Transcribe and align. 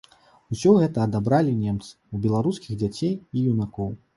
Усё 0.55 0.71
гэта 0.83 1.03
адабралі 1.07 1.53
немцы 1.59 1.91
ў 1.91 2.15
беларускіх 2.25 2.73
дзяцей 2.81 3.13
і 3.37 3.49
юнакоў. 3.53 3.97